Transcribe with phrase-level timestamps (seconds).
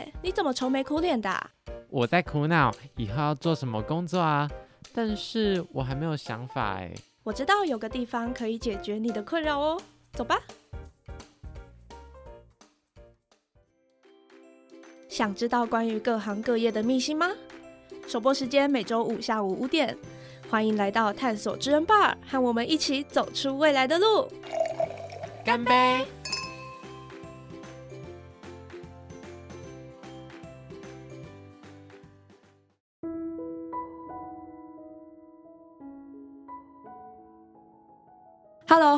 [0.00, 1.30] 叶，你怎么愁眉苦脸的？
[1.88, 4.48] 我在苦恼以后要做什么工作啊，
[4.94, 6.92] 但是我还没有想法哎。
[7.22, 9.80] 我知道有个地方可以解决你的困扰哦，
[10.12, 10.40] 走吧。
[15.08, 17.28] 想知道关于各行各业的秘辛吗？
[18.06, 19.96] 首播时间每周五下午五点，
[20.48, 24.28] 欢迎来到探索之人 bar，和我们一起走出未来的路。
[25.44, 26.06] 干杯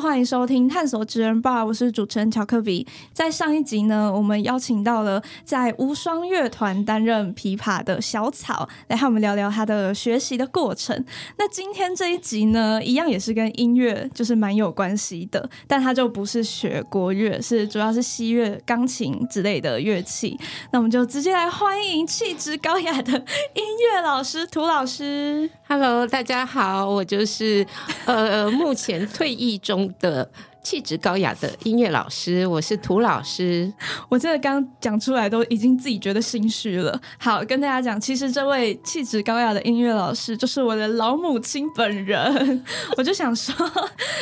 [0.03, 2.85] 欢迎收听探索职人吧，我是主持人乔克比。
[3.13, 11.05] 在上一集呢，我们邀请到了在无双乐团担任琵琶的小草，来和我们聊聊他的学习的过程。
[11.37, 20.37] 那今天这一集呢，一样也是跟音乐就是蛮有关系的，但他就不是学国乐，是主要是西乐、钢琴之类的乐器。
[20.71, 23.63] 那我们就直接来欢迎气质高雅的音
[23.93, 25.49] 乐老师涂老师。
[25.65, 27.65] Hello，大家好，我就是
[28.03, 29.53] 呃目前退役。
[29.63, 30.29] 中的
[30.63, 33.71] 气质高雅的音乐老师，我是涂老师。
[34.09, 36.99] 我真的刚讲出来都已经自己觉得心虚了。
[37.17, 42.63] 好，跟大家讲，其实这位气质高雅的音乐老师就是我的老母亲本人。
[42.97, 43.53] 我就想说，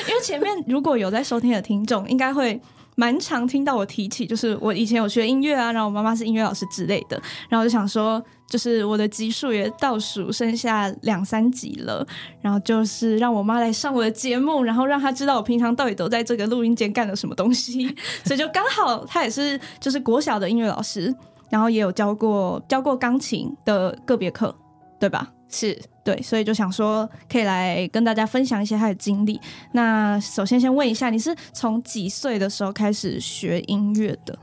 [0.08, 2.60] 因为前面如果有在收听的听众，应该会。
[3.02, 12.06] 蛮常听到我提起，就是我以前有学音乐啊，然后我妈妈是音乐老师之类的，然后就想说，就是我的级数也倒数剩下两三级了，
[12.42, 17.88] 然后就是让我妈来上我的节目，然后让她知道我平常到底都在这个录音间干了什么东西，
[18.24, 21.12] 所以就刚好她也是就是国小的音乐老师，
[21.50, 24.56] 然后也有教过教过钢琴的个别课，
[25.00, 25.28] 对吧？
[25.50, 29.40] 是对，所以就想说可以来跟大家分享一些他的经历。
[29.74, 34.38] 那首先先问一下，你是从几岁的时候开始学音乐的？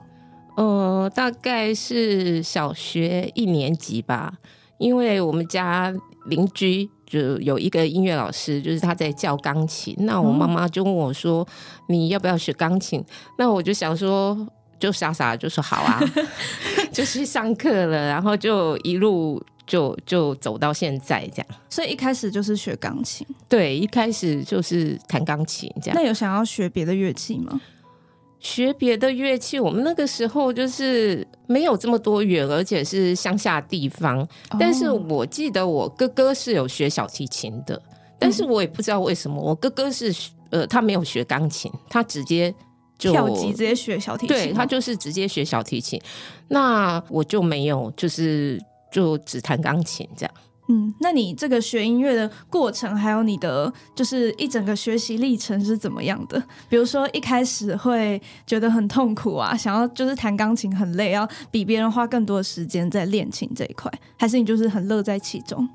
[0.56, 4.32] 呃，大概是小学一年级吧。
[4.78, 5.92] 因为我们家
[6.26, 9.92] 邻居就有一个音乐老师，就是他在教钢琴。
[9.98, 11.44] 那我妈妈就问我说
[11.90, 13.04] ：“你要不要学钢琴？”
[13.36, 14.46] 那我就想说，
[14.78, 16.00] 就傻傻就说好啊，
[16.92, 19.42] 就去上课了，然后就一路。
[19.68, 23.26] 就就走到现在这样，所以一开始就是学钢琴。
[23.46, 25.94] 对，一开始就是弹钢琴这样。
[25.94, 27.60] 那有想要学别的乐器吗？
[28.40, 34.26] 学别的乐器，我们那个时候就是没有这么多元，而且是乡下地方。
[34.58, 37.78] 但是我记得我哥哥是有学小提琴的，
[38.18, 40.10] 但是我也不知道为什么，我哥哥是
[40.48, 42.54] 呃，他没有学钢琴，他直接
[42.98, 46.00] 就跳级直接学小提琴，对他就是直接学小提琴。
[46.48, 48.60] 那我就没有，就是。
[48.90, 50.34] 就只弹钢琴这样。
[50.68, 56.42] 嗯，那你这个学音乐的过程，还有你的就是一整个学习历程是怎么样的？
[56.70, 65.68] 比如说一开始会觉得很痛苦啊，想要就是弹钢琴很累，要比别人花更多的时间在练琴这一块，还是你就是很乐在其中？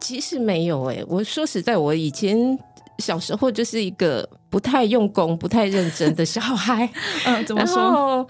[0.00, 2.58] 其实没有哎，我说实在，我以前
[3.00, 6.88] 小时候就是一个不太用功、不太认真的小孩。
[7.24, 8.26] 嗯，怎么说？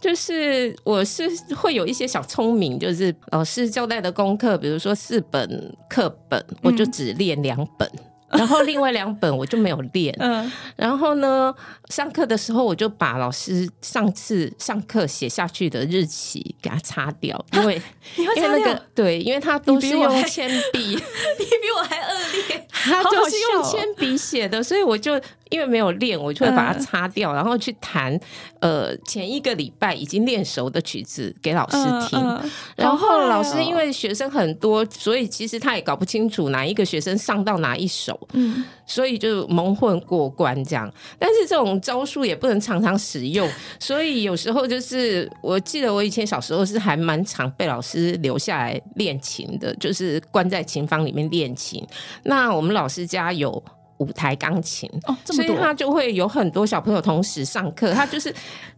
[0.00, 1.22] 就是我是
[1.54, 7.90] 会有一些小聪明，就是老师交代的功课，比如说四本课本，我就只练两本。
[8.34, 11.54] 然后另外两本我就没有练，嗯，然后呢，
[11.88, 17.80] 上课的时候我就把老师上次上课写下去的日期给他擦掉，因为
[18.16, 22.18] 因为那个对，因为他都是用铅笔，你比我还恶
[22.48, 22.53] 劣，
[22.84, 28.18] 他就是用铅笔写的，所以我就因为没有练，我就会把它擦掉，然后去弹
[28.60, 31.76] 呃前一个礼拜已经练熟的曲子给老师
[32.08, 32.40] 听，
[32.76, 38.18] 然后老师因为学生很多，所以其实他也搞不清楚哪一个学生上到哪一首。
[38.32, 51.86] 嗯，所以就蒙混过关这样，但是这种招数也不能常常使用， 所以有时候就是我记得我以前小时候是还蛮常被老师留下来练琴的，就是关在琴房里面练琴。
[52.24, 53.50] 那我们老师家有
[53.96, 57.92] 五台钢琴哦，所以他就会有很多小朋友同时上课。
[57.92, 58.30] 他就是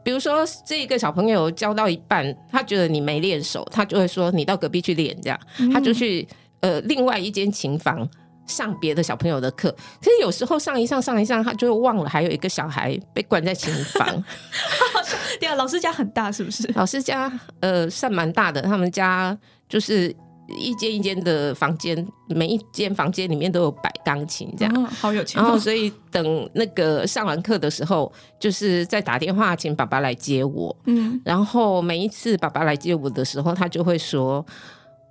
[0.04, 5.40] 比如说这一个小朋友教到一半，他觉得你没练手，他就会说你到隔壁去练，这样
[5.72, 6.28] 他就去
[6.60, 8.08] 呃另外一间琴房。
[8.46, 14.24] 上别的小朋友的课，可是有时候上一上上一上，他就忘了还有一个小孩被关在琴房。
[15.40, 16.64] 对啊，老师家很大是不是？
[16.76, 17.28] 老师家
[17.58, 19.36] 呃算蛮大的，他们家
[19.68, 20.14] 就是
[20.48, 25.42] 一间一间的房间，每一间房间里面都有摆钢琴，这样好有钱。
[25.42, 30.76] 然后所以等那个上完课的时候，就是在打电话请爸爸来接我。
[30.86, 34.44] 嗯，然后每一次爸爸来接我的时候，他就会说：“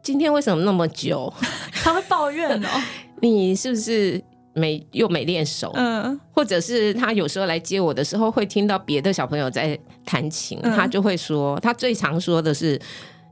[0.02, 1.32] 今天为什么那么久？
[1.84, 2.70] ”他会抱怨哦。
[3.22, 4.22] 你是不是
[4.54, 5.72] 没又没练手？
[5.76, 12.80] 嗯，或者是他有时候来接我的时候，会听到别的小朋友在弹琴，他就会说，他最常说的是，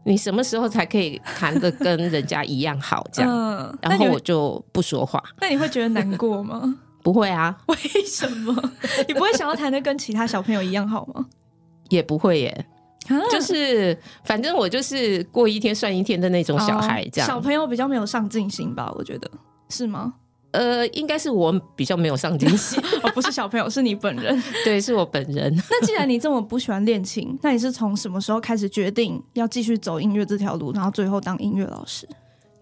[0.05, 3.05] 你什么时候才可以谈的跟人家一样好？
[3.11, 6.75] 这样，嗯，然后我就不说话，那你会觉得难过吗？
[7.03, 8.55] 不会啊，为什么？
[9.07, 11.25] 你不会想要谈的跟其他小朋友一样好吗？
[11.89, 12.65] 也不会耶，
[13.09, 17.27] 啊就是反正我就是过一天算一天的那种小孩，这样。
[17.27, 18.91] 哦小朋友比较没有上进心吧？
[18.95, 19.29] 我觉得
[19.69, 20.13] 是吗？
[20.53, 24.39] 呃，应该是我比较没有上进心， 哦，不是小朋友，是你本人。
[24.63, 25.51] 对，是我本人。
[25.67, 32.07] 那既然你这么不喜欢练琴，那你是从什么时候开始决定要继续走音乐这条路，然后最后当音乐老师？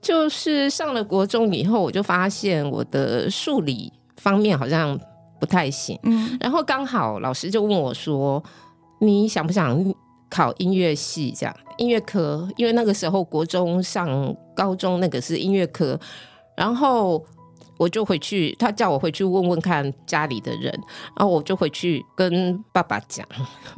[0.01, 4.97] 就是上了国中以后，我就发现我的数理方面好像
[5.37, 8.41] 不太行，嗯然后刚好老师就问我说
[9.01, 9.93] ：“你想不想
[10.29, 11.33] 考音乐系？
[11.37, 12.47] 这样音乐科？
[12.55, 15.99] 因为那个时候国中上高中那个是音乐科，
[16.55, 17.21] 然后。”
[17.81, 20.71] 我就回去，他叫我回去问问看家里的人，
[21.17, 23.27] 然后我就回去跟爸爸讲，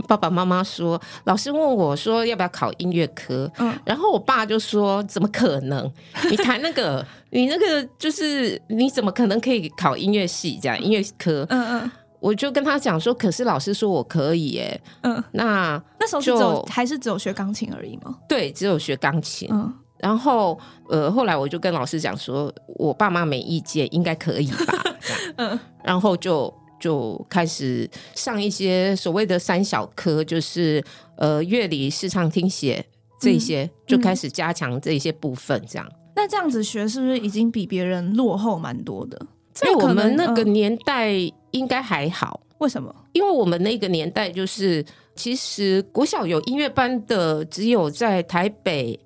[0.09, 5.89] 爸爸妈妈说，老师问我说要不要考音乐科，嗯然后我爸就说：“怎么可能？
[6.29, 14.81] 你弹那个， 你那个就是你怎么可能可以考音乐系这样音乐科嗯嗯？”我就跟他讲说：“可是老师说我可以耶。
[15.03, 18.17] 嗯，那那时候就还是只有学钢琴而已吗？
[18.27, 19.47] 对，只有学钢琴。
[19.51, 19.73] 嗯
[20.03, 20.59] 然后
[20.89, 24.83] 呃，后来我就跟老师讲说，我爸妈没意见，应该可以吧？
[25.37, 30.83] 嗯然后就就开始上一些所谓的三小科，就是
[31.15, 32.85] 呃乐理、视唱、听写
[33.21, 35.61] 这些，就开始加强这些部分。
[35.65, 39.25] 这样，那这样子学是不是已经比别人落后蛮多的？
[39.53, 41.13] 在因为我们那个嗯年代
[41.51, 42.93] 应该还好，为什么？
[43.13, 44.83] 因为我们那个年代就是，
[45.15, 48.99] 其实国小有音乐班的只有在台北、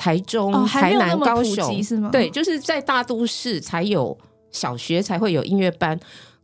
[0.00, 2.08] 台中、哦，台南、高雄，是吗？
[2.10, 4.16] 对，，就是在大都市才有
[4.50, 5.98] 小学才会有音乐班。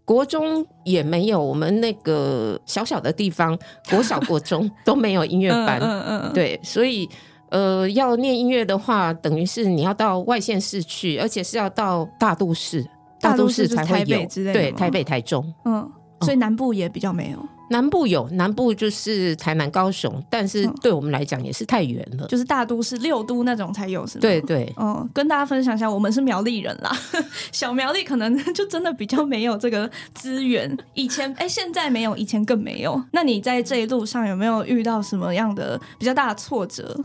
[0.04, 3.58] 国中也没有，我们那个小小的地方，
[3.88, 5.80] 国小、国中都没有音乐班。
[5.80, 7.08] 嗯嗯嗯，对，所以
[7.48, 12.86] 呃，要念音乐的话，等于是你要到外县市去，而且是要到大都市，
[13.20, 14.18] 大都都市才会有。
[14.52, 15.42] 对，台北、台中。
[15.64, 17.38] 嗯，所以南部也比较没有，
[17.68, 22.26] 南部有，南部就是台南、高雄，但是嗯对我们来讲也是太远了。
[22.28, 24.20] 就是大都市六都那种才有，是吗？
[24.20, 24.40] 对。
[24.42, 26.96] 对，嗯，跟大家分享一下，我们是苗栗人啦，
[27.50, 30.76] 小苗栗可能就真的比较没有这个资源。
[30.94, 33.02] 以前哎、现在没有，以前更没有。
[33.12, 36.96] 那你在这一路上有没有遇到什么样的比较大的挫折，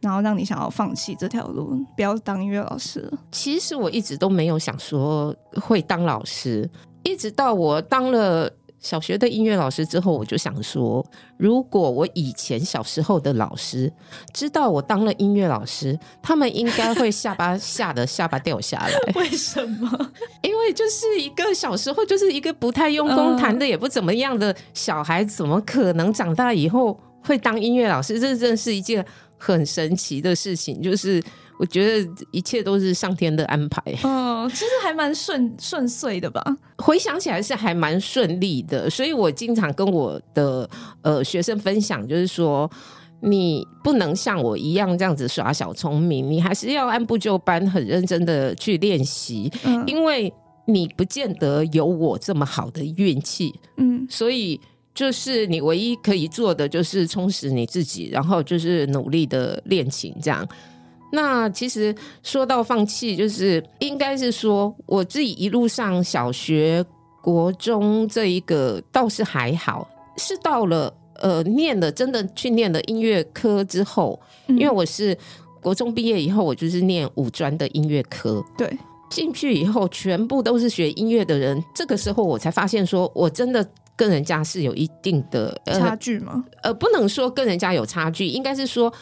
[0.00, 3.18] 然后让你想要放弃这条路，不要当音乐老师了？
[3.32, 6.68] 其实我一直都没有想说会当老师，
[7.02, 11.04] 一直到我当了小学的音乐老师之后，我就想说，
[11.36, 13.92] 如果我以前小时候的老师
[14.32, 18.90] 知道我当了音乐老师，他们应该会下巴吓得下巴掉下来，
[19.20, 20.10] 为什么？
[20.42, 28.18] 因为就是一个小时候就是一个不太用功、嗯弹的也不怎么样的小孩，怎么可能长大以后会当音乐老师？
[28.18, 29.04] 这真是一件
[29.36, 31.22] 很神奇的事情，就是
[31.60, 33.82] 我觉得一切都是上天的安排。
[34.02, 36.42] 嗯，其实还蛮顺顺遂的吧？
[36.78, 40.68] 回想起来是还蛮顺利的，所以我经常跟我的
[41.02, 42.70] 呃学生分享，就是说。
[43.22, 50.32] 你不能像我一样这样子耍小聪明，你还是要按部就班、很认真的去练习，嗯因为
[50.64, 54.58] 你不见得有我这么好的运气，嗯所以
[54.94, 60.48] 就是你唯一可以做的就是充实你自己，然后就是努力的练琴这样。
[61.12, 66.84] 那其实说到放弃，就是应该是说我自己一路上小学、
[67.20, 75.16] 国中这一个倒是还好，是到了呃念了真的去念了音乐科之后，嗯因为我是
[75.60, 78.78] 国中毕业以后，我就是念五专的音乐科，对，
[79.10, 81.60] 进去以后，全部都是学音乐的人。
[81.74, 86.44] 这个时候，我才发现，说我真的跟人家是有一定的差呃距吗？
[86.62, 88.92] 呃，不能说跟人家有差距，应该是说。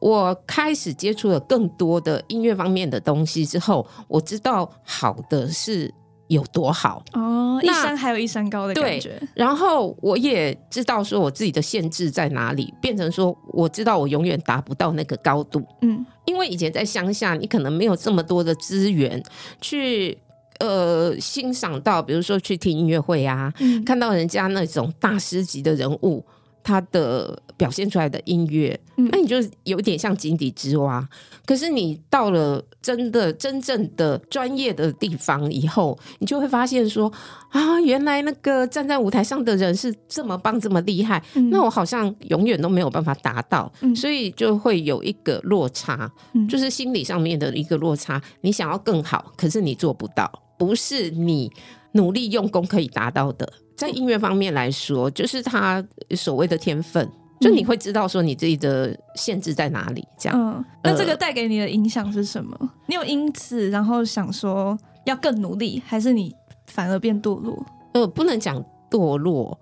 [0.00, 5.92] 我开始接触了更多的音乐方面的东西之后，我知道好的是
[6.28, 9.20] 有多好，哦，一山还有一山高的感对觉。
[9.34, 15.64] 然后我也知道说我自己的限制在哪里，变成说我知道我永远达不到那个高度。
[15.82, 19.22] 嗯因为以前在乡下，你可能没有这么多的资源
[19.62, 20.16] 去
[20.60, 26.22] 呃欣赏到，比如说去听音乐会啊，嗯看到人家那种大师级的人物，
[26.68, 31.08] 他的表现出来的音乐，嗯那你就有点像井底之蛙。
[31.46, 37.10] 可是你到了真的真正的专业的地方以后，你就会发现说
[37.48, 48.20] 啊，原来那个站在舞台上的人是这么棒、这么厉害，嗯那我好像永远都没有办法达到，嗯所以就会有一个落差，嗯就是心理上面的一个落差。
[48.42, 51.50] 你想要更好，可是你做不到，不是你
[51.92, 53.50] 努力用功可以达到的。
[53.76, 55.84] 在音乐方面来说，就是他
[56.16, 57.08] 所谓的天分。
[57.40, 60.36] 就你会知道说你自己的限制在哪里，这样。
[60.36, 62.70] 嗯，那这个带给你的影响是什么？
[62.86, 66.34] 你有因此然后想说要更努力，还是你
[66.66, 67.64] 反而变堕落？
[67.92, 69.56] 呃，不能讲堕落，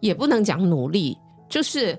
[0.00, 1.16] 也不能讲努力，
[1.48, 1.98] 就是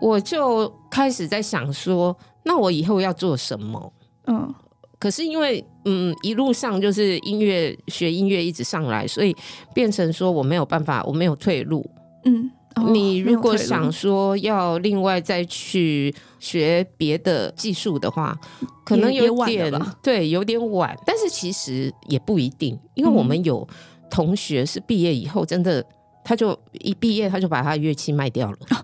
[0.00, 3.92] 我就开始在想说，那我以后要做什么？
[4.28, 4.54] 嗯，
[5.00, 9.34] 可是因为嗯一路上就是音乐学音乐一直上来，所以
[9.74, 11.84] 变成说我没有办法，我没有退路。
[12.24, 12.48] 嗯。
[12.92, 18.38] 你如果想说要另外再去学别的技术的话，
[18.84, 20.96] 可能有点对，有点晚。
[21.04, 23.68] 但是其实也不一定，因为我们有
[24.08, 25.84] 同学是毕业以后真的，
[26.24, 28.58] 他就一毕业他就把他的乐器卖掉了。
[28.70, 28.76] 哦，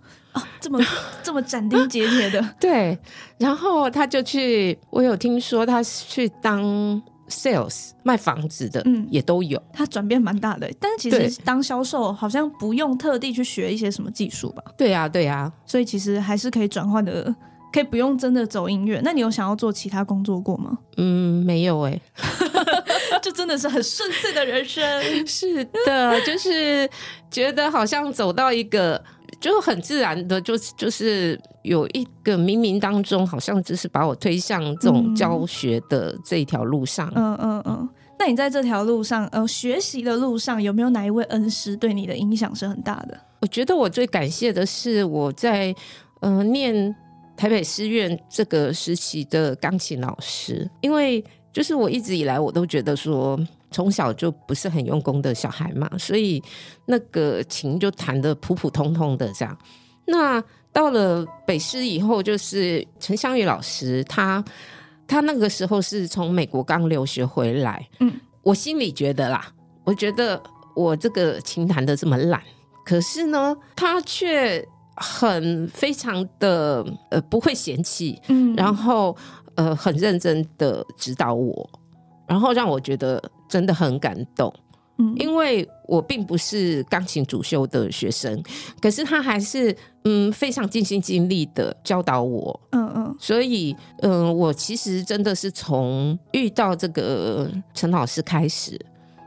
[0.60, 0.78] 这么
[1.22, 2.98] 这么斩钉截铁的， 对。
[3.38, 7.02] 然后他就去，我有听说他去当。
[7.28, 10.70] sales 卖房子的，嗯，也都有，他转变蛮大的。
[10.78, 14.62] 但是其实当销售好像不用特地去学一些什么技术吧？
[14.78, 17.34] 对呀，对呀，所以其实还是可以转换的，
[17.72, 19.00] 可以不用真的走音乐。
[19.02, 20.78] 那你有想要做其他工作过吗？
[20.98, 22.00] 嗯，没有哎，
[23.20, 25.26] 就真的是很顺遂的人生。
[25.26, 26.88] 是的，就是
[27.28, 29.02] 觉得好像走到一个。
[29.40, 37.10] 就很自然的，就就是有一个冥冥当中，好像就是把我推向这种教学的这一条路上。
[37.14, 37.88] 嗯嗯嗯。
[38.18, 43.18] 那你在这条路上，呃，学习的路上，有没有哪一位恩师对你的影响是很大的？
[43.40, 45.74] 我觉得我最感谢的是我在
[46.20, 46.94] 呃念
[47.36, 53.38] 台北师院这个时期的钢琴老师，因为就是我一直以来我都觉得说。
[53.70, 56.42] 从小就不是很用功的小孩嘛，所以
[56.86, 59.56] 那个琴就弹的普普通通的这样。
[60.06, 60.42] 那
[60.72, 64.44] 到了北师以后，就是陈香玉老师，他
[65.06, 67.88] 他那个时候是从美国刚留学回来。
[68.00, 69.46] 嗯，我心里觉得啦，
[69.84, 70.40] 我觉得
[70.74, 72.40] 我这个琴弹的这么烂，
[72.84, 74.62] 可是呢，他却
[74.94, 79.16] 很非常的呃不会嫌弃，嗯，然后
[79.54, 81.68] 呃很认真的指导我，
[82.26, 83.22] 然后让我觉得。
[83.48, 84.52] 真的很感动，
[84.98, 88.42] 嗯，因为我并不是钢琴主修的学生，
[88.80, 98.76] 可是他还是嗯非常尽心尽力的教导我，嗯嗯，所以嗯我其实真的是从遇到这个陈老师开始，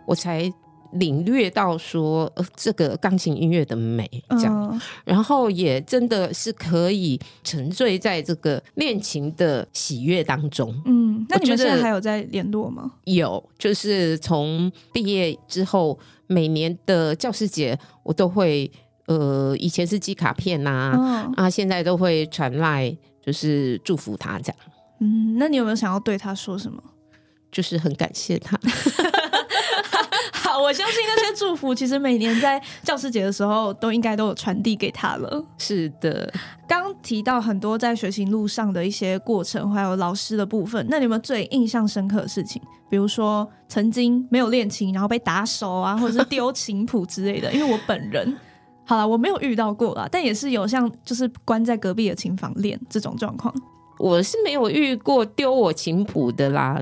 [0.05, 0.51] 我才。
[0.93, 10.73] 领略到说这个钢琴音乐的美，这样，然后也真的是可以沉醉在这个练琴的喜悦当中。
[10.85, 12.91] 嗯，那你们现在还有在联络吗？
[13.05, 18.71] 有，就是从毕业之后，每年的教师节，我都会
[19.05, 24.57] 呃，以前是寄卡片呐，啊，现在都会传来，就是祝福他这样。
[24.99, 26.81] 嗯，那你有没有想要对他说什么？
[27.51, 28.59] 就是很感谢他。
[30.61, 35.45] 我相信那些祝福，其实每年在教师节的时候都应该都有传递给他了。
[35.57, 36.31] 是的，
[36.67, 40.85] 刚提到很多在学习路上的一些过程，还有老师的部分。
[40.89, 42.61] 那你有没有最印象深刻的事情？
[42.89, 47.51] 比如说曾经没有练琴，然后被打手啊，或者是丢琴谱之类的？
[47.53, 48.35] 因为我本人，
[48.85, 53.53] 好了，我没有遇到过啦，但也是有像就是关在隔壁的琴房练这种状况。
[53.99, 56.79] 我是没有遇过丢我琴谱的啦。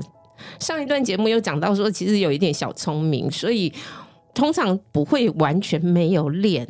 [0.58, 3.72] 上一段节目有讲到说，其实有一点小聪明，所以
[4.34, 6.66] 通常不会完全没有练，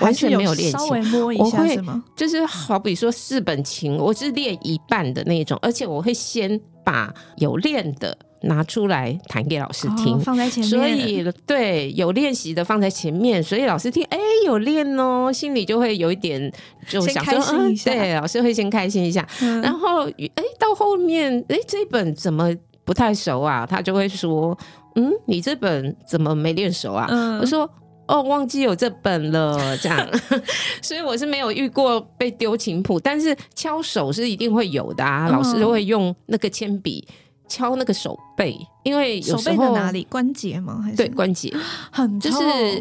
[0.00, 1.78] 完全没有练琴，我会
[2.14, 16.52] 就是好比说四本琴，我是练一半的那种，而且我会先把有练的拿出来弹给老师听，放在前面，所以对有练习的放在前面，所以老师听，哎，有练哦，心里就会有一点
[16.88, 19.26] 就想说，嗯，对，老师会先开心一下，
[19.62, 22.54] 然后哎，到后面，哎，这本怎么？
[22.84, 24.56] 不太熟啊，他就会说
[24.96, 27.06] ：“嗯，你这本怎么没练熟啊？”
[27.40, 27.68] 我说
[28.08, 30.08] ：“哦，忘记有这本了。”这样，
[30.82, 35.28] 所以我是没有遇过被丢琴谱，但是敲手是一定会有的啊。
[35.28, 37.06] 老师都会用那个铅笔
[37.48, 40.80] 敲那个手背，因为有时候哪里关节吗？
[40.82, 41.54] 还是对关节
[41.92, 42.38] 很就是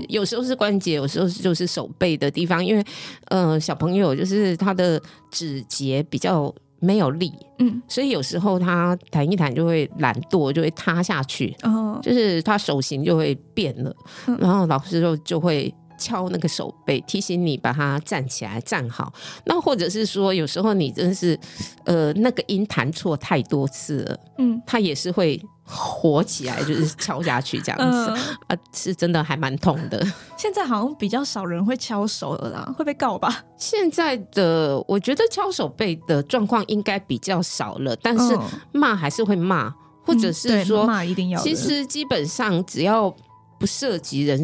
[0.10, 2.84] 有时候是关节，有时候就是手背的地方，因为
[3.30, 6.54] 呃小朋友就是他的指节比较。
[6.82, 13.96] 没有力，嗯，所以有时候他弹一弹就会懒惰，就会塌下去，哦，就是他手型就会变了，
[14.40, 19.14] 然后老师就就会敲那个手背，提醒你把它站起来站好。
[19.46, 21.40] 那或者是说，有时候你真是，
[21.86, 25.40] 呃，那个音弹错太多次了，嗯，它也是会。
[25.74, 28.12] 火起来就是敲下去这样子
[28.48, 30.06] 啊，是真的还蛮痛的。
[30.36, 33.42] 现在好像比较少人会敲手了啦，会被告吧？
[33.56, 38.38] 现在的我觉得敲手背的状况应该比较少了，但是
[38.74, 41.42] 骂还是会骂，或者是说骂一定要。
[41.42, 43.16] 其实基本上只要
[43.62, 44.44] 不涉及人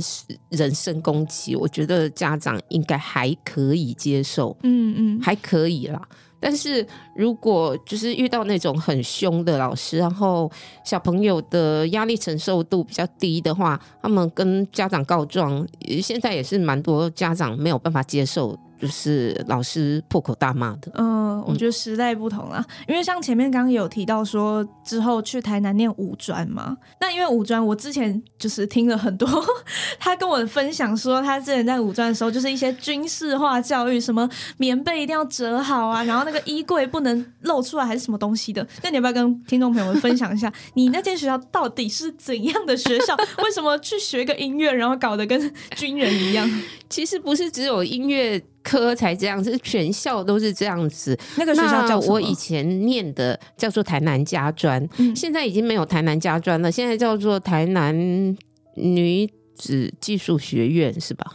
[0.50, 6.00] 人身攻击，我觉得家长应该还可以接受，嗯嗯，还可以啦。
[6.40, 10.50] 但是如果就是遇到那种很凶的老师，然后
[10.86, 15.68] 小朋友的压力承受度比较低的话，他们跟家长告状，
[16.00, 18.56] 现在也是蛮多家长没有办法接受。
[18.80, 20.92] 就是老师破口大骂的。
[20.96, 29.28] 嗯，我觉得时代不同啦，因为像前面刚刚有提到说之后去台南念五专嘛，那因为五专我之前就是听了很多，
[30.00, 38.66] 他跟我分享说他之前在五专的时候就是一些军事化教育，什么棉被一定要折好啊，然后那个衣柜不能露出来还是什么东西的。
[38.84, 43.16] 那你要不要跟听众朋友们分享一下， 你那间学校到底是怎样的学校？
[43.44, 46.50] 为什么去学个音乐，然后搞得跟军人一样？
[46.90, 48.42] 其实不是只有音乐。
[48.68, 51.18] 科才这样子，全校都是这样子。
[51.38, 57.96] 那个学校叫我以前念的叫做台南家专，现在已经没有台南家专了，现在叫做台南
[58.76, 61.26] 女子技术学院，是吧？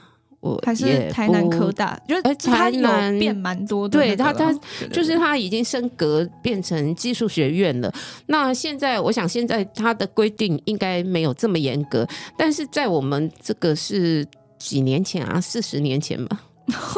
[0.40, 3.96] 我还是台南科大，就是台南变蛮多的。
[3.96, 4.52] 对他，他
[4.92, 7.90] 就是他已经升格变成技术学院了。
[8.26, 12.04] 那现在，我想现在他的规定应该没有这么严格，
[12.36, 14.26] 但是在我们这个是
[14.58, 16.40] 几年前啊，四十年前吧。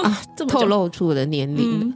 [0.03, 1.95] 啊， 透露出我的年龄，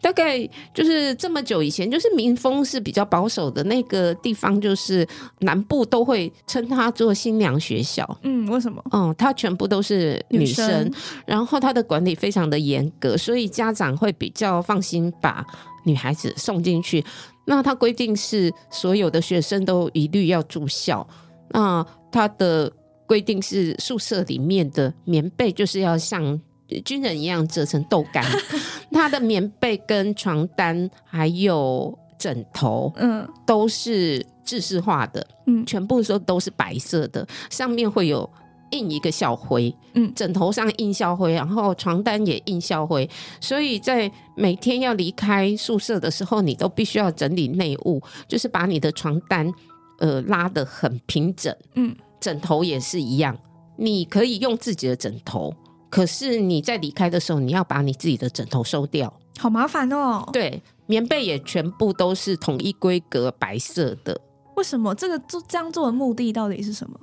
[0.00, 0.38] 大概
[0.72, 5.06] 就是这么久以前，就是民风是比较保守的那个地方，就是
[5.40, 8.18] 南部都会称它做新娘学校。
[8.22, 8.82] 嗯，为什么？
[8.92, 10.90] 嗯，它全部都是女生，
[11.26, 15.44] 然后它的管理非常的严格，所以家长会比较放心把
[15.84, 17.04] 女孩子送进去。
[17.44, 21.06] 那它规定是所有的学生都一律要住校。
[21.50, 22.72] 那它的
[23.06, 26.40] 规定是宿舍里面的棉被就是要像。
[26.84, 28.24] 军人一样折成豆干，
[28.92, 38.28] 他的棉被跟床单还有枕头，嗯，都是制式化的，嗯，全部说都是白色的，上面会有
[38.72, 43.08] 印一个校徽，嗯，枕头上印校徽，然后床单也印校徽，
[43.40, 49.50] 所以在每天要离开宿舍的时候，你都必须要整理内务，就是把你的床单
[49.98, 53.36] 呃拉得很平整，嗯，枕头也是一样，
[53.76, 55.54] 你可以用自己的枕头。
[55.90, 60.26] 可是你在离开的时候，你要把你自己的枕头收掉，好麻烦哦。
[60.32, 64.18] 对，棉被也全部都是统一规格白色的。
[64.56, 66.98] 为什么这个做这样做的目的到底是什么？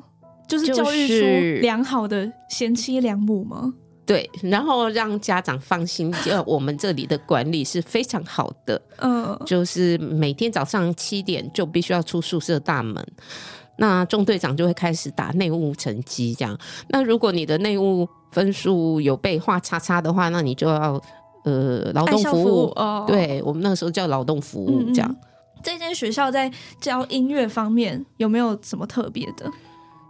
[0.47, 3.73] 就是教育出良好的贤妻良母吗？
[4.05, 8.81] 对，然后让家长放心，就我们这里的管理是非常好的。
[8.99, 13.05] 嗯，就是每天早上七点就必须要出宿舍大门。
[13.77, 16.57] 那中队长就会开始打内务成绩，这样。
[16.87, 21.01] 那如果你的内务分数有被画叉叉的话，那你就要
[21.43, 22.65] 呃劳动服务。
[22.75, 25.15] 哦，对我们那个时候叫劳动服务，这样。
[25.63, 29.45] 这间学校在教音乐方面有没有什么特别的？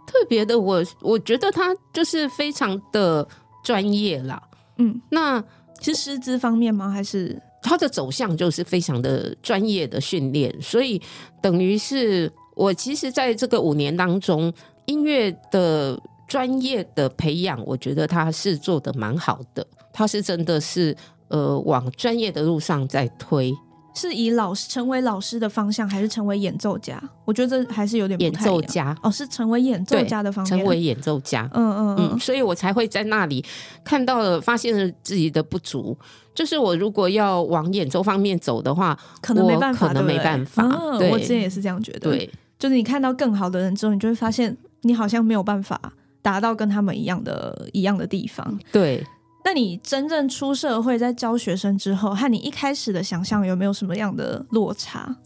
[0.06, 3.26] 特别的，我我觉得他就是非常的
[3.64, 4.42] 专业啦。
[4.76, 5.42] 嗯，那
[5.80, 6.90] 是师资方面吗？
[6.90, 10.54] 还是他的走向就是非常的专业的训练？
[10.60, 11.00] 所以
[11.42, 12.32] 等于是。
[12.58, 14.52] 我其实在这个五年当中，
[14.86, 15.96] 音乐的
[16.28, 19.66] 专业的培养，我觉得他是做的蛮好的。
[19.92, 20.94] 他是真的是
[21.26, 23.52] 呃往专业的路上在推，
[23.94, 27.02] 是以老师成为老师的方向，还是成为演奏家？
[27.24, 31.48] 我觉得这还是有点演奏家哦，是成为演奏家的方向，成为演奏家。
[31.52, 33.44] 嗯嗯嗯，所以我才会在那里
[33.82, 35.96] 看到了，发现了自己的不足。
[36.34, 40.62] 就是我如果要往演奏方面走的话，可能没办法，可能没办法。
[41.10, 42.10] 我之前也是这样觉得。
[42.10, 42.30] 对。
[42.58, 45.80] 就是你看到更好的人之后，你就会发现你好像没有办法
[46.28, 48.60] 达到跟他们一样的一样的地方。
[48.70, 49.02] 对，
[49.46, 55.16] 那你真正出社会在教学生之后，和你一开始的想象有没有什么样的落差？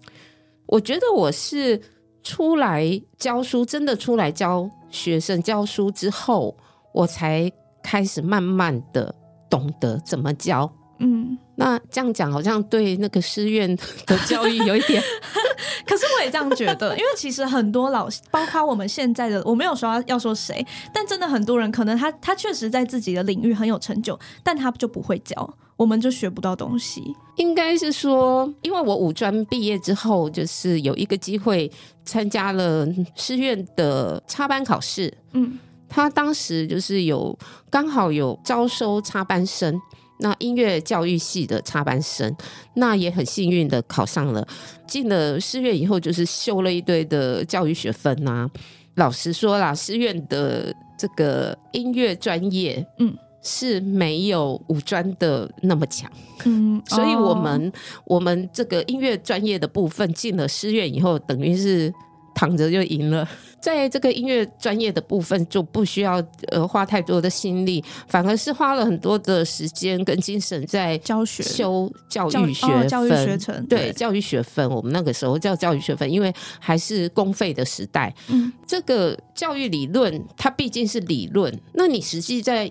[0.67, 1.83] 我觉得我是
[2.23, 6.57] 出来教书，真的出来教学生教书之后，
[6.95, 7.51] 我才
[7.83, 9.12] 开始慢慢的
[9.51, 10.73] 懂得怎么教。
[11.05, 15.03] 嗯，那这样讲好像对那个师院的教育有一点，
[15.85, 27.03] 可是我也这样觉得，因为其实很多老师， 包括我们现在的，我没有说要说谁，但真的很多人可能他他确实在自己的领域很有成就，但他就不会教，我们就学不到东西。
[27.35, 31.69] 应该是说，因为我五专毕业之后，就是有一个机会
[32.05, 32.87] 参加了
[33.17, 37.37] 师院的插班考试，嗯，他当时就是有
[37.69, 39.77] 刚好有招收插班生。
[40.22, 42.35] 那音乐教育系的插班生，
[42.74, 44.46] 那也很幸运的考上了，
[44.87, 48.48] 进了师院以后，就是修了一堆的教育学分呐。
[48.94, 56.11] 老实说啦，师院的这个音乐专业，嗯，是没有五专的那么强，
[56.44, 57.72] 嗯，所以我们
[58.04, 61.92] 我们这个音乐专业的部分进了师院以后，等于是
[62.35, 63.29] 躺着就赢了。
[63.62, 73.64] 在这个音乐专业的部分，就不需要呃花太多的心力，反而是花了很多的时间跟精神在教学修教育学分、教育学程。
[73.66, 78.12] 对教育学分，我们那个时候叫教育学分，因为还是公费的时代。
[78.27, 82.68] 嗯，这个教育理论它毕竟是理论，那你实际在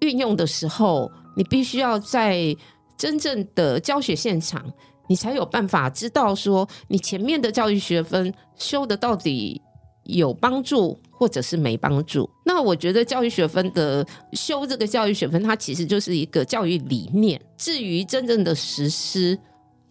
[0.00, 2.52] 运用的时候，你必须要在
[2.98, 4.64] 真正的教学现场，
[5.08, 9.60] 你才有办法知道说你前面的教育学分修的到底。
[10.06, 12.28] 有帮助或者是没帮助？
[12.44, 17.40] 那我觉得教育学分的修这个教育学分，它其实就是一个教育理念。
[17.56, 19.38] 至于真正的实施，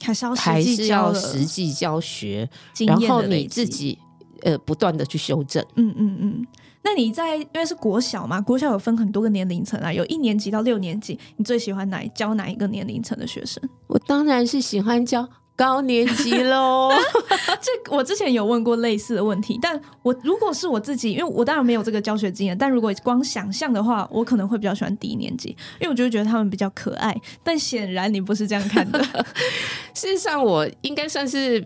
[0.02, 2.50] 还是要还是要实际教学，
[2.86, 3.98] 然后你自己
[4.42, 5.66] 呃不断的去修正。
[5.78, 6.48] 嗯嗯嗯。
[6.84, 13.62] 那你在因为是国小嘛，国小有分很多个年龄层啊，有一年级到六年级，你最喜欢哪教哪一个年龄层的学生？
[13.88, 15.28] 我当然是喜欢教。
[15.54, 16.90] 高年级喽，
[17.62, 27.16] 这我之前有问过类似的问题，但我如果是我自己，因为我当然没有这个教学经验，但如果光想象的话，我可能会比较喜欢低年级，因为我就觉得他们比较可爱。
[27.44, 29.04] 但显然你不是这样看的，
[29.94, 31.64] 事实上我应该算是。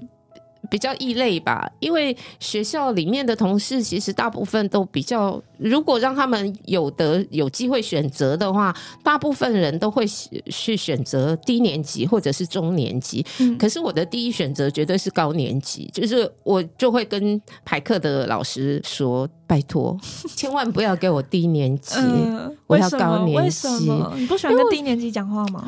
[0.69, 10.05] 比较异类吧，因为学校里面的同事其实大部分都比较，如果让他们有的有机会选择的话，大部分人都会
[10.47, 13.25] 去选择低年级或者是中年级。
[13.39, 19.97] 嗯，可是我的第一选择绝对是高年级，就是我就会跟排课的老师说：“拜托，
[20.35, 21.99] 千万不要给我低年级，
[22.67, 23.67] 我要高年级。”
[24.15, 25.65] 你不喜欢跟低年级讲话吗？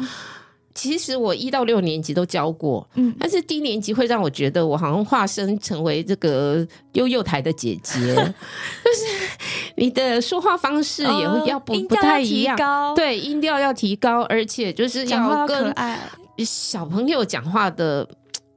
[0.77, 9.27] 其实我一到六年级都教过，嗯，但是低年级会让我觉得我好像化身成为这个悠悠台的姐姐， 就是
[9.75, 12.55] 你的说话方式也会要不不太一样，
[12.93, 15.73] 对，音调要提高，而且就是要跟
[16.45, 18.07] 小朋友讲话的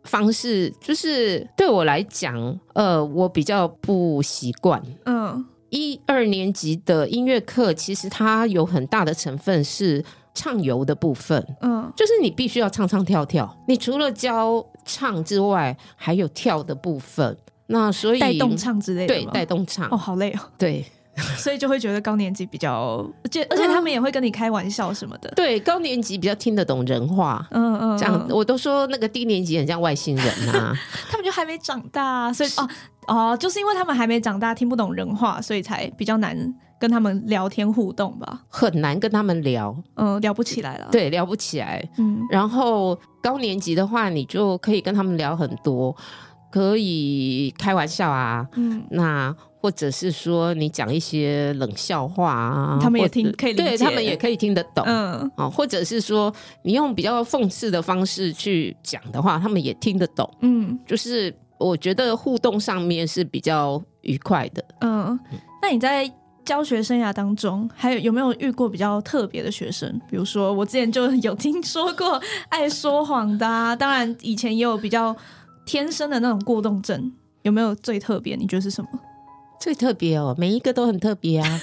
[0.05, 4.83] 方式，就是对我来讲，呃，我比较不习惯。
[5.07, 10.05] 嗯，一二年级的音乐课其实它有很大的成分是。
[10.35, 13.57] 唱游的部分，嗯，就是你必须要唱唱跳跳。
[13.67, 17.37] 你除了教唱之外，还有跳的部分。
[17.67, 19.89] 那所以带动唱之类的，对，带动唱。
[19.91, 20.41] 哦，好累哦。
[20.59, 20.85] 对，
[21.39, 25.31] 所以就会觉得高年级比较，而且而且他们也会跟你开玩笑什么的。
[25.37, 27.47] 对，高年级比较听得懂人话。
[27.53, 30.77] 嗯嗯，这样我都说那个低年级很像外星人啊。
[31.09, 32.69] 他们就还没长大，所以哦
[33.07, 36.55] 哦，就是因为他们还没长大，听不懂人话，所以才比较难。
[36.81, 40.89] 跟他们聊天互动吧，很难跟他们聊，嗯，聊不起来了。
[40.91, 41.87] 对，聊不起来。
[41.99, 45.95] 嗯，然后高年级的话，你就可以跟他们聊很多，
[46.51, 65.21] 可以开玩笑啊，嗯，那或者是说你讲一些冷笑话啊，他们也听可以理解，他们也可以听得懂，嗯，啊，或者是说你用比较讽刺的方式去讲的话，他们也听得懂，嗯，就是我觉得互动上面是比较愉快的，嗯，
[65.61, 66.11] 那你在。
[66.51, 69.89] 教学生涯当中，还有有没有遇过比较特别的学生？
[70.11, 75.17] 比如说，我之前就有听说过爱说谎的，当然以前也有比较
[75.65, 77.13] 天生的那种过动症。
[77.43, 78.35] 有没有最特别？
[78.35, 78.89] 你觉得是什么？
[79.61, 81.61] 最特别哦，每一个都很特别啊。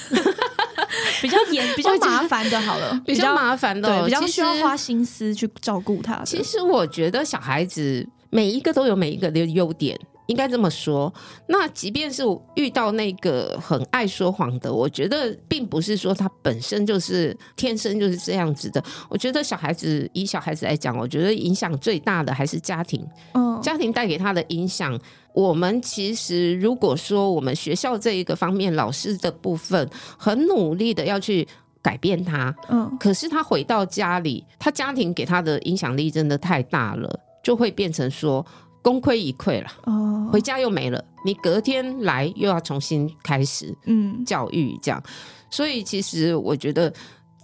[1.21, 6.23] 比较严、比较麻烦的，好了，比较麻烦的，比较需要花心思去照顾他。
[6.23, 9.99] 其实我觉得小孩子每一个都有每一个的优点。
[10.27, 11.13] 应该这么说，
[11.47, 12.23] 那即便是
[12.55, 18.83] 遇到那个很爱说谎的，我觉得并不是说他本身就是天生就是这样子的。
[19.09, 23.05] 我觉得小孩子以小孩子来讲，我觉得影响最大的还是家庭。
[23.33, 24.99] 嗯，家庭带给他的影响，
[25.33, 31.47] 我们其实如果说我们学校这一个方面老师的部分很努力的要去
[31.81, 38.45] 改变他，嗯，可是他回到家里，他家庭给他的影响力真的太大了，就会变成说。
[38.87, 45.03] 功亏一篑了，哦，回家又没了，你隔天来又要重新开始，嗯，教育这样，
[45.49, 46.93] 所以其实我觉得。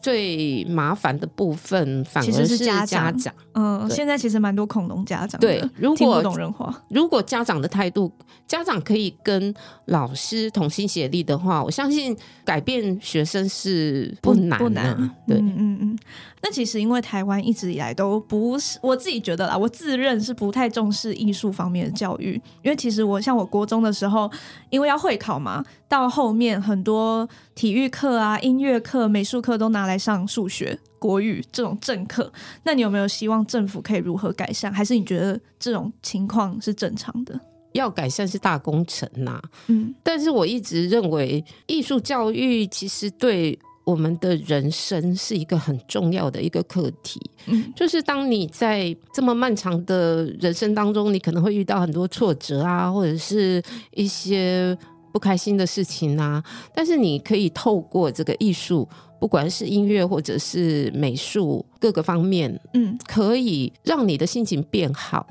[0.04, 3.16] 最麻烦的部分反而是家长，
[3.54, 8.12] 嗯，现在其实蛮多恐龙家长，对，如果不懂人话，如果家长的态度，
[8.46, 9.54] 家长可以跟
[9.86, 12.13] 老师同心协力的话，我相信
[12.44, 14.94] 改变学生是不难，不难，
[15.26, 16.00] 对，嗯嗯嗯。
[16.42, 24.30] 那其实因为台湾一直以来都不是，我自己觉得啦，我自认是不太重视艺术方面的教育，因为其实我像我国中的时候，
[24.70, 25.63] 因为要会考嘛，
[25.94, 29.94] 到后面很多体育课啊、音乐课、美术课都拿来。
[29.94, 34.74] 来上数学、国语这种正课，那你有没有希望政府可以如何改善？
[34.74, 37.40] 还是你觉得这种情况是正常的？
[37.74, 47.22] 要改善是大工程呐，嗯，但是我一直认为艺术教育其实对我们的人生是一个很重要的一个课题。
[47.46, 54.76] 嗯就是当你在这么漫长的人生当中，你可能会遇到很多挫折啊，或者是一些
[55.13, 58.86] 不开心的事情啊，但是你可以透过这个艺术，
[59.19, 65.26] 不管是音乐或者是美术各个方面，嗯可以让你的心情变好。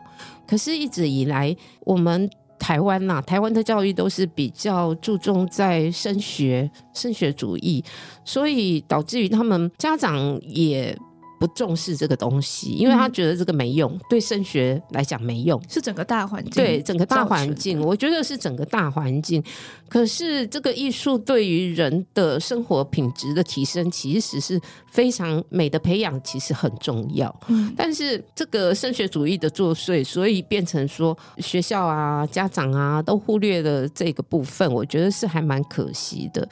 [0.46, 7.82] 可是，一直以来，我们台湾呐、台湾的教育都是比较注重在升学、升学主义，
[8.24, 10.96] 所以导致于他们家长也
[11.42, 15.60] 不重视这个东西，因为他觉得这个没用，对升学来讲没用。
[15.68, 19.42] 是整个大环境，对整个大环境，我觉得是整个大环境。
[19.88, 24.60] 可是这个艺术对于人的生活品质的提升，其实是
[24.92, 27.34] 非常美的培养，其实很重要。
[27.48, 36.48] 嗯但是这个升学主义的作祟，所以变成说学校啊、家长啊都忽略了这个部分，我觉得是还蛮可惜的。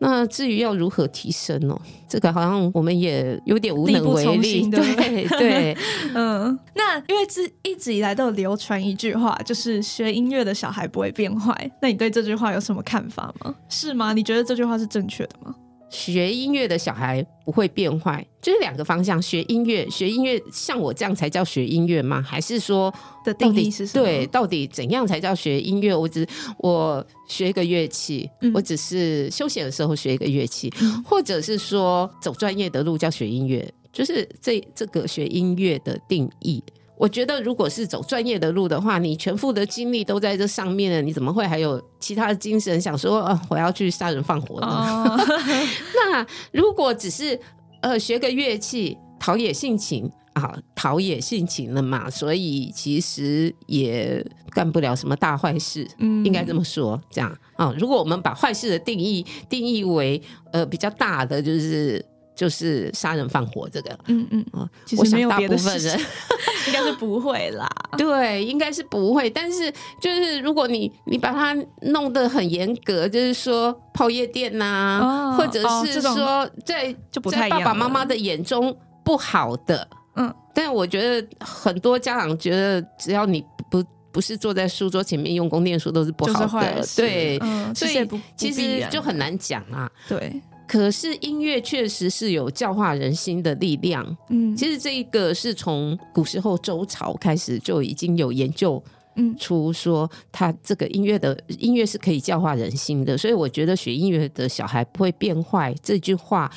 [0.00, 4.68] 那至于要如何提升哦，这个好像我们也有点无能为力。
[4.68, 5.76] 对对 对，
[6.14, 11.70] 嗯，那因为这一直以来都有流传一句话，就是学音乐的小孩不会变坏。
[11.82, 13.54] 那你对这句话有什么看法吗？
[13.68, 14.12] 是吗？
[14.12, 15.54] 你觉得这句话是正确的吗？
[15.90, 19.20] 学音乐的小孩不会变坏，就是两个方向。
[19.20, 22.20] 学音乐，学音乐像我这样才叫学音乐吗？
[22.20, 22.92] 还是说
[23.24, 24.04] 的到底定义是什么？
[24.04, 25.94] 对，到底怎样才叫学音乐？
[25.94, 26.26] 我只
[26.58, 36.62] 我学一个乐器，嗯我只是休闲的时候学一个乐器，嗯或者是说走专业的路叫学音乐，就是这这个学音乐的定义。
[36.98, 44.66] 我觉得，如果是走专业的路的话，你全副的精力都在这上面了，你怎么会还有其他的精神想说，呃，我要去杀人放火呢？
[44.66, 45.16] 哦，
[46.12, 47.38] 那如果只是
[47.82, 57.00] 呃学个乐器陶冶性情啊，陶冶性情了嘛，所以其实也干不了什么大坏事，嗯应该这么说。
[57.10, 60.20] 这样啊，如果我们把坏事的定义定义为
[60.52, 62.04] 呃比较大的，就是
[62.38, 63.98] 就是杀人放火这个。
[64.06, 64.46] 嗯嗯。
[64.52, 66.00] 啊其实没有别的事部分人。
[66.68, 67.68] 应该是不会啦。
[67.98, 69.28] 对，应该是不会。
[69.28, 87.38] 但是就是如果你你把它弄得很严格，就是说泡夜店呐、哦或者是说在就不太在爸爸妈妈的眼中不好的，嗯，但我觉得很多家长觉得只要你不不是坐在书桌前面用功念书都是不好的，对。
[87.40, 98.80] 嗯，所以其实就很难讲啊，对，可是音乐确实是有教化人心的力量，嗯，其实这一个是从古时候周朝开始就已经有研究
[99.16, 106.52] 嗯出说，他这个音乐的音乐是可以教化人心的，所以我觉得学音乐的小孩不会变坏这句话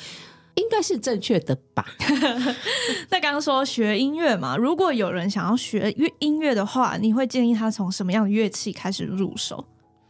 [0.56, 1.82] 应该是正确的吧？
[3.08, 9.64] 那刚刚说学音乐嘛，如果有人想要学乐音乐的话，你会建议他从什么样的乐器开始入手？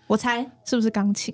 [0.08, 1.32] 我猜是不是钢琴？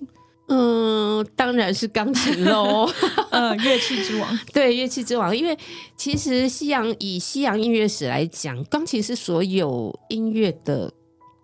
[0.48, 2.88] 嗯，当然是钢琴喽。
[3.30, 4.38] 呃，乐器之王。
[4.52, 5.56] 对，乐器之王，因为
[5.96, 10.92] 其实西洋以西洋音乐史来讲，钢琴是所有音乐的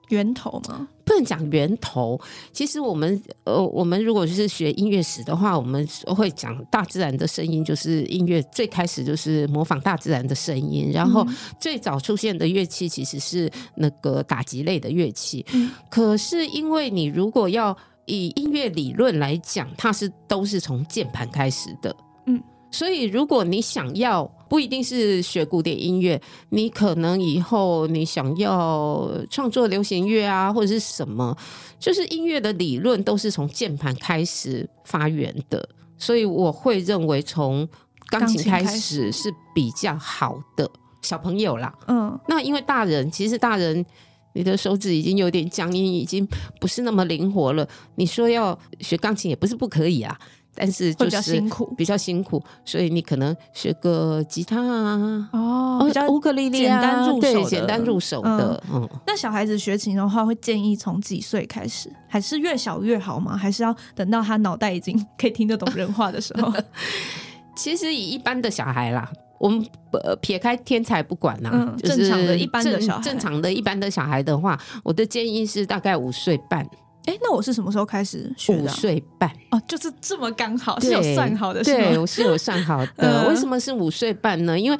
[0.09, 0.89] 源头吗？
[1.05, 2.19] 不能讲源头。
[2.51, 15.45] 其实我们呃，我们如果是学音乐史的话，我们会讲大自然的声音，就是音乐最开始就是模仿大自然的声音，然后嗯最早出现的乐器其实是那个打击类的乐器。
[15.53, 21.95] 嗯可是因为你如果要以音乐理论来讲，它是都是从键盘开始的。
[22.27, 22.43] 嗯。
[22.71, 31.37] 所以，如果你想要不一定是学古典音乐，你可能以后你想要创作流行乐啊，或者是什么，
[31.79, 35.69] 就是音乐的理论都是从键盘开始发源的。
[35.97, 37.69] 所以我会认为从
[38.09, 40.69] 钢琴开始是比较好的。
[41.01, 43.87] 小朋友啦，嗯那因为大人其实大人。
[44.35, 46.29] 你的手指已经有点僵硬，已经
[46.61, 47.67] 不是那么灵活了。
[47.95, 50.17] 你说要学钢琴也不是不可以啊，
[50.55, 61.89] 但是会比较就是辛苦比较辛苦，所以你可能学个吉他啊，哦，比较乌克丽丽啊简单入手的对简单入手的，嗯，那小孩子学琴的话，会建议从几岁开始？
[62.09, 63.37] 还是越小越好吗？
[63.37, 66.53] 还是要等到他脑袋已经可以听得懂人话的时候？
[67.57, 69.09] 其实以一般的小孩啦，
[69.45, 76.67] 我们呃撇开天才不管啦，嗯就是正常的一般的正小孩正常的一般的小孩的话，我的建议是大概五岁半，
[77.05, 79.31] 哎，那我是什么时候开始学五的啊、岁半。
[79.51, 82.93] 哦，就是这么刚好，是有算好的，是对，我是有算好的。
[82.97, 84.59] 嗯为什么是五岁半呢？
[84.59, 84.79] 因为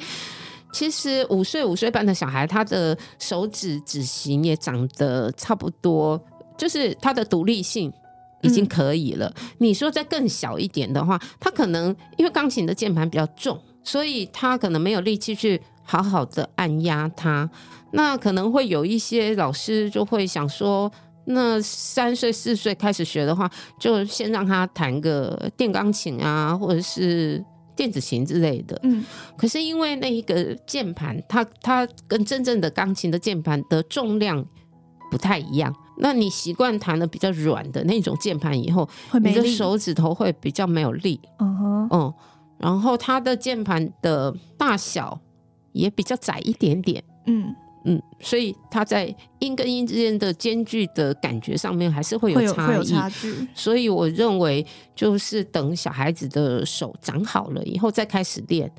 [0.73, 6.19] 其实五岁五岁半的小孩，他的手指指型也长得差不多，
[6.57, 7.93] 就是他的独立性。
[8.41, 9.33] 已经可以了。
[9.57, 17.49] 你说再更小一点的话，他可能因为钢琴的键盘比较重，所以他可能没有力气去好好的按压它。
[17.91, 20.91] 那可能会有一些老师就会想说，
[21.27, 27.41] 那三岁四岁开始学的话，就先让他弹个电钢琴啊，或者是
[27.73, 28.77] 电子琴之类的。
[28.83, 29.05] 嗯，
[29.37, 34.45] 可是因为那一个键盘，它它跟真正的钢琴的键盘的重量
[35.09, 35.73] 不太一样。
[35.97, 39.45] 那你习惯弹的比较软的那种键盘以后，你的。
[39.45, 41.17] 手指头会比较没有力。
[41.39, 42.13] 嗯哼，嗯，
[42.57, 45.19] 然后它的键盘的大小
[45.73, 47.03] 也比较窄一点点。
[47.27, 53.09] 嗯，嗯，所以它在音跟音之间的间距的感觉上面还是会会有会有有差异。
[53.09, 53.47] 差距。
[53.53, 54.65] 所以我认为，
[54.95, 58.71] 就是等小孩子的手长好了以后再开始练，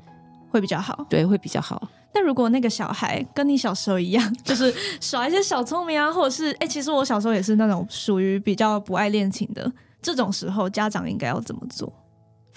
[0.49, 1.05] 会比较好。
[1.09, 1.87] 对，会比较好。
[2.13, 11.93] 那如果那个小孩跟你小时候一样， 就是耍一些小聪明啊，或者是哎、其实我小时候也是那种属于比较不爱练琴的，这种时候家长应该要怎么做？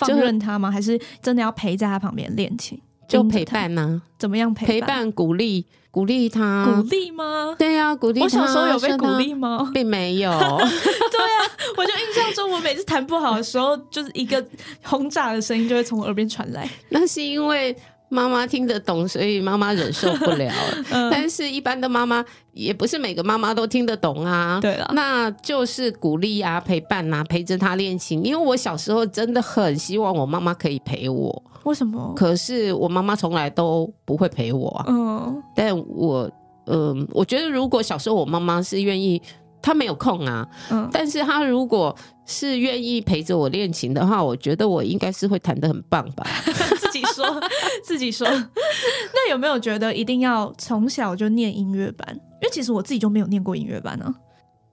[0.00, 0.70] 放任他吗？
[0.70, 2.80] 还是真的要陪在他旁边练琴？
[3.08, 6.64] 就陪伴呢、怎么样陪陪伴、鼓励、鼓励他。
[6.64, 7.56] 鼓励吗？
[7.58, 8.20] 对呀、鼓励。
[8.20, 9.68] 我小时候有被鼓励吗？
[9.74, 10.30] 并没有。
[11.76, 14.44] 我就印象中，我每次弹不好的时候，就是一个
[14.84, 16.68] 轰炸的声音就会从我耳边传来。
[16.90, 17.76] 那是因为
[18.10, 20.52] 妈妈听得懂，所以妈妈忍受不了。
[20.90, 24.58] 嗯，但是，一般的妈妈也不是每个妈妈都听得懂啊。
[24.60, 28.26] 对了，那就是鼓励啊，陪伴啊，陪着他练琴。
[28.26, 32.12] 因为我小时候真的很希望我妈妈可以陪我，为什么？
[32.16, 34.84] 可是我妈妈从来都不会陪我啊。
[34.88, 36.28] 嗯但我，
[36.66, 39.22] 嗯、我觉得如果小时候我妈妈是愿意，
[39.62, 41.94] 她没有空啊，嗯，但是他如果
[42.26, 46.26] 是愿意陪着我练琴的话，我觉得我应该是会弹得很棒吧。
[46.80, 47.40] 自己说，
[47.84, 48.26] 自己说。
[49.14, 52.08] 那有没有觉得一定要从小就念音乐班？
[52.14, 54.14] 因为其实我自己就没有念过音乐班啊。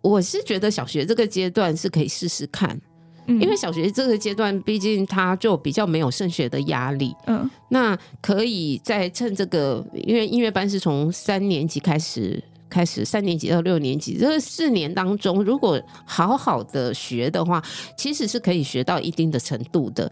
[0.02, 2.80] 我是觉得小学这个阶段是可以试试看，
[3.26, 12.41] 嗯因为小学这个阶段毕竟他就比较没有升学的压力，嗯那可以在趁这个，因为音乐班是从三年级开始。
[12.78, 17.60] 开始三年级到六年级这四年当中，如果好好的学的话，
[17.98, 20.12] 其实是可以学到一定的程度的。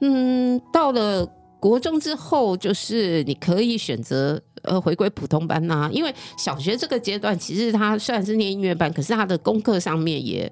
[0.00, 1.24] 嗯，到了
[1.60, 10.50] 国中之后，就是你可以选择呃回归普通班呐、因为小学这个阶段，其实他虽然是念音乐班，可是他的功课上面也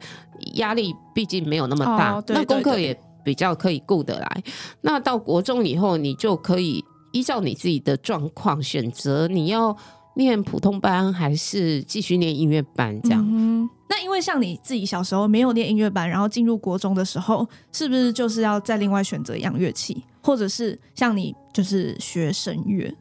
[0.55, 4.43] 压力毕竟没有那么大，哦对那功课也比较可以顾得来。
[4.81, 9.77] 那到国中以后，你就可以依照你自己的状况选择你要
[10.19, 13.25] 念普通班还是继续念音乐班这样。
[13.27, 22.95] 嗯那因为像你自己小时候没有念音乐班，然后进入国中的时候，是不是就是要再另外选择一样乐器，或者是像你就是学声乐？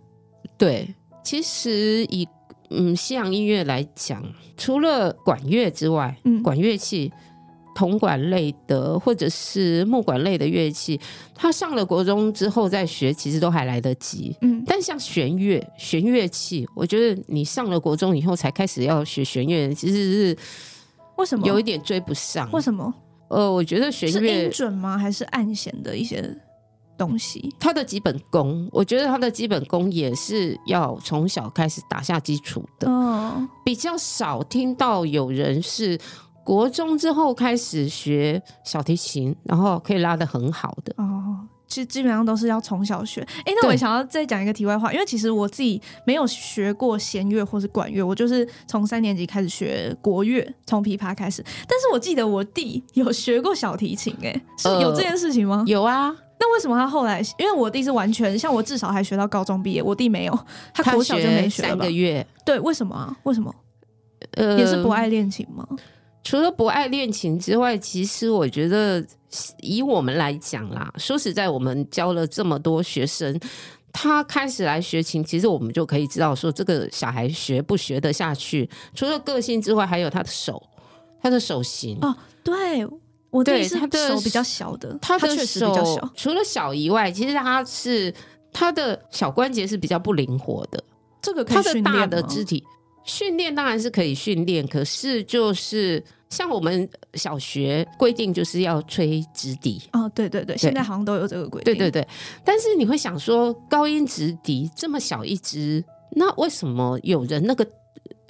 [0.58, 2.26] 对，其实以
[2.70, 4.24] 嗯西洋音乐来讲，
[4.56, 7.12] 除了管乐之外，嗯管乐器。
[7.78, 11.00] 铜管类的或者是木管类的乐器，
[11.36, 14.36] 他上了国中之后再学，其实都还来得及。
[14.42, 20.38] 嗯，但像弦乐、弦乐器，我觉得你上了国中以后才开始要学弦乐，其实是
[21.18, 21.46] 为什么？
[21.46, 22.50] 有一点追不上。
[22.52, 22.92] 为什么？
[23.30, 24.98] 呃，我觉得弦是乐音准吗？
[24.98, 26.36] 还是按弦的一些
[26.98, 27.54] 东西？
[27.60, 32.88] 它的基本功，我觉得它的基本功也是要从小开始打下基础的。
[32.90, 36.00] 嗯比较少听到有人是
[36.48, 40.94] 国中之后开始学小提琴，然后可以拉的很好的。
[40.96, 43.20] 哦，其实基本上都是要从小学。
[43.44, 51.44] 哎，那我也想要再讲一个题外话，因为其实我自己没有学过弦乐或是管乐，我就是从三年级开始学国乐，从琵琶开始。
[51.68, 55.66] 但是我记得我弟有学过小提琴、诶，哎，是呃有这件事情吗？
[55.68, 57.22] 有啊，那为什么他后来？
[57.38, 60.40] 因为我弟是完全像我，至少还学到高中毕业，我弟没有，
[60.74, 61.92] 他国小就没学了吧三个？
[61.92, 63.14] 月，对，为什么啊？
[63.24, 63.54] 为什么？
[64.38, 64.88] 呃，也是不。
[64.92, 65.68] 爱练琴吗？
[66.24, 69.06] 除了不爱练琴之外，其实我觉得
[69.62, 73.40] 以我们来讲啦，说实在，我们教了这么多学生。
[73.94, 78.70] 他开始来学琴，其实我们就可以知道说这个小孩学不学得下去。
[78.94, 80.62] 除了个性之外，还有他的手，
[81.20, 81.98] 他的手型。
[82.02, 82.88] 哦对，
[83.32, 86.12] 我弟是对他的手比较小的，他的手小。
[86.16, 88.14] 除了小以外，其实他是
[88.54, 90.84] 他的小关节是比较不灵活的。
[91.20, 92.64] 这个他的大的肢体
[93.08, 99.82] 训练当然是可以训练，可是就是像我们小学规定就是要吹直笛。
[99.94, 101.74] 哦，对对对，现在好像都有这个规定。
[101.74, 102.08] 对对对，
[102.44, 107.66] 但是你会想说，高音直笛这么小一支，那为什么有人那个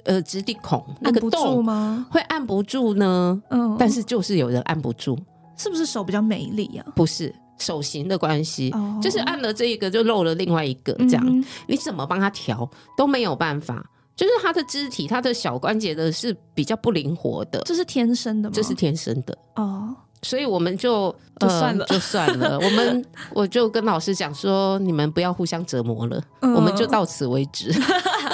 [0.04, 2.06] 呃直笛孔那个洞吗？
[2.08, 3.42] 会按不住呢？
[3.50, 5.18] 嗯，但是就是有人按不住，
[5.56, 6.86] 是不是手比较美丽啊？
[6.94, 13.84] 不是手型的关系，哦就是按了这一个就漏了另外一个，这样、你怎么帮他调都没有办法。
[14.18, 18.52] 就是他的肢体，他的小关节的是比较不灵活的，这是天生的吗？
[18.52, 19.38] 这是天生的。
[19.54, 22.58] 哦，所以我们就就算了呃、就算了。
[22.60, 27.72] 我们我就跟老师讲说，你们不要互相折磨了，嗯我们就到此为止。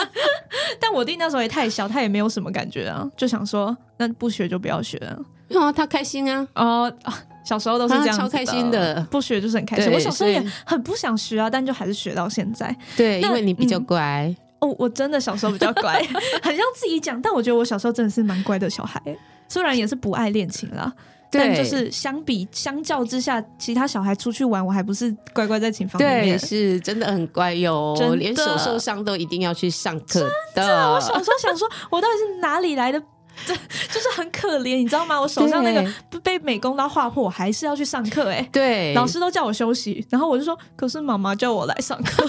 [0.80, 5.18] 但我弟那时候也太小，他也没有什么感觉啊，就想说那不学就不要学啊。
[5.51, 6.49] 哦，他开心啊！
[6.55, 9.93] 哦啊，小时候都是这样子超开心的，不学就是很开心。
[9.93, 12.74] 我小时候也很不想学啊，但就还是学到现在。
[12.97, 14.37] 对，因为你比较嗯乖。
[14.66, 15.94] 哦，我真的小时候比较乖，
[16.42, 19.00] 很像自己讲，但我觉得我小时候真的是蛮乖的小孩，
[19.48, 20.92] 虽然也是不爱练琴啦。
[21.36, 26.38] 但对就是相比相较之下，其他小孩出去玩，我还不是乖乖在琴房里对，面。
[26.38, 30.92] 是真的很乖哟连手受伤都一定要去上课的。
[30.92, 33.02] 我小时候想说，我到底是哪里来的？
[33.44, 35.20] 这就是很可怜，你知道吗？
[35.20, 35.84] 我手上那个
[36.22, 42.24] 被美工刀划破，我还是要去上课哎、对，老师都叫我休息，然后我就说，可是妈妈叫我来上课，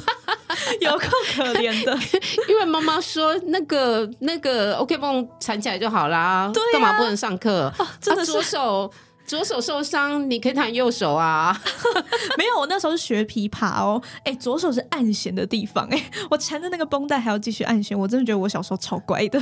[0.82, 1.97] 有够可怜的。
[2.49, 7.72] 因为妈妈说那个那个 OK 绷缠起来就好啦，对啊干嘛不能上课？
[8.01, 8.91] 真的啊左手
[9.26, 11.59] 左手受伤，你可以弹右手啊。
[12.38, 19.39] 没有，我那时候是学琵琶哦，哎，左手是按弦的地方，哎，我缠着那个绷带还要继续按弦，我真的觉得我小时候超乖的。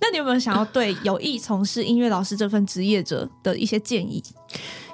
[0.00, 4.22] 那你有没有想要对有意从事音乐老师这份职业者的一些建议？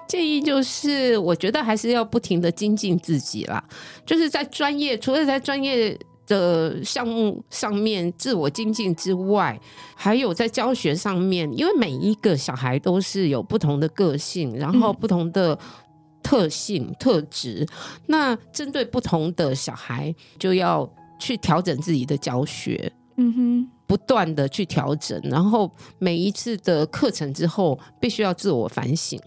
[0.09, 3.62] 建议就是，我觉得还是要不停的精进自己啦，
[4.07, 5.98] 就是在专业，除了在专业。
[6.26, 9.61] 的项目上面自我精进之外，
[9.94, 15.59] 还有在教学上面，因为每一个小孩都是有不同的个性，然后嗯不同的
[16.22, 17.66] 特性、特质。
[18.07, 20.90] 那针对不同的小孩，就要
[21.20, 29.20] 去调整自己的教学，嗯哼，不断的去调整，然后每一次的课程之后，必须要自我反省。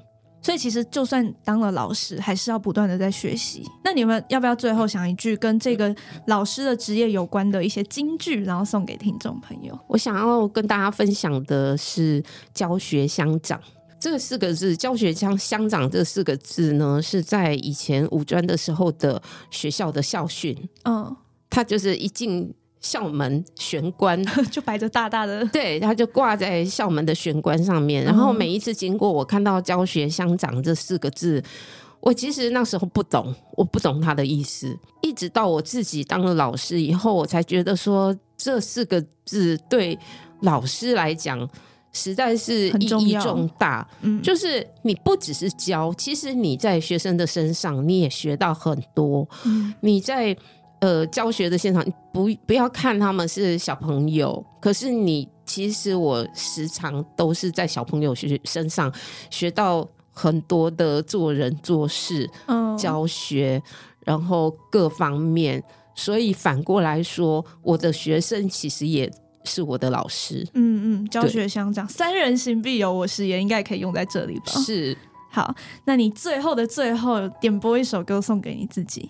[0.47, 3.65] 所以其实就算当了老师，还是要不断的在学习。
[3.83, 5.93] 那你们要不要最后想一句跟这个
[6.27, 9.77] 老师的职业有关的一些金句，然后送给听众朋友？
[9.89, 12.23] 我想要跟大家分享的是
[12.53, 13.59] 教学相长。
[13.99, 19.21] 这四个字“教学相相长”这四个字呢，是在以前五专的时候的
[19.51, 21.13] 学校的校训，嗯，
[21.49, 24.21] 他就是一进校门玄关，
[24.51, 28.03] 就摆着大大的，对，它就挂在校门的玄关上面。
[28.03, 31.43] 然后每一次经过，我看到“教学相长”这四个字，
[31.99, 34.77] 我其实那时候不懂，我不懂他的意思。
[35.01, 39.97] 一直到我自己当了老师以后，我才觉得说这四个字对
[40.41, 41.49] 老师来讲
[41.91, 43.87] 实在是意义重大。
[44.01, 49.27] 嗯，就是你不只是教，其实你在学生的身上你也学到很多。
[49.45, 50.37] 嗯你在
[50.79, 58.91] 呃教学的现场，不不要看他们是小朋友，可是你其实我时常都是在小朋友学身上
[59.29, 63.61] 学到很多的做人做事、嗯教学，
[64.05, 65.63] 然后各方面。
[65.95, 69.11] 所以反过来说，我的学生其实也
[69.43, 70.47] 是我的老师。
[70.53, 74.51] 嗯嗯，教学相长，三人行必有我师焉，应该可以用在这里吧？
[74.61, 74.95] 是，
[75.31, 75.55] 好，
[75.85, 79.09] 那你最后的最后点播一首歌送给你自己。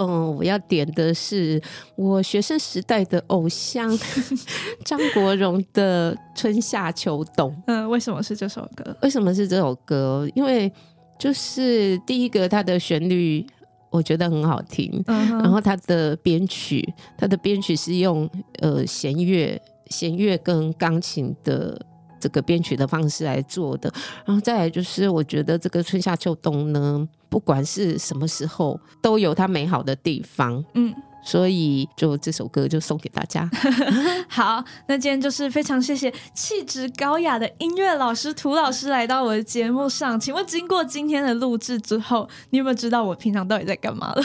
[0.00, 1.60] 嗯，我要点的是
[1.94, 3.88] 我学生时代的偶像
[4.84, 7.50] 张国荣的《春夏秋冬》。
[7.66, 8.96] 嗯，为什么是这首歌？
[9.02, 10.26] 为什么是这首歌？
[10.34, 10.72] 因为
[11.18, 13.46] 就是第一个，它的旋律
[13.90, 16.82] 我觉得很好听，嗯，然后它的编曲，
[17.18, 18.28] 它的编曲是用
[18.60, 21.78] 呃弦乐、弦乐跟钢琴的
[22.20, 23.92] 这个编曲的方式来做的。
[24.24, 30.62] 然后再来就是，我觉得这个春夏秋冬呢，不管是什么时候，都有它美好的地方。
[30.74, 30.94] 嗯，
[31.24, 33.48] 所以就这首歌就送给大家。
[34.28, 40.20] 好，那今天就是非常谢谢气质高雅的音乐老师涂老师来到我的节目上。
[40.20, 44.24] 请问，经过今天的录制之后，你有没有知道我平常到底在干嘛了？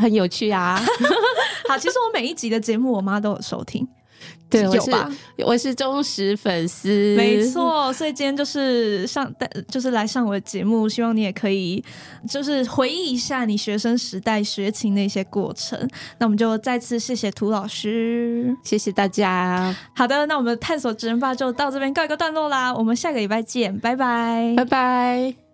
[0.00, 0.76] 很有趣啊！
[1.68, 3.86] 好，其实我每一集的节目，我妈都有收听，
[4.48, 4.90] 对，我是？
[5.44, 11.84] 我是忠实粉丝，没错，所以今天就是上带，就是来上我的节目，希望你也可以
[12.28, 15.78] 就是回忆一下你学生时代学琴的一些过程。
[16.18, 18.56] 那我们就再次谢谢涂老师。
[18.62, 25.45] 谢谢大家，好的，那我们探索职人吧就到这边告一个段落啦，我们下个礼拜见，拜拜拜拜。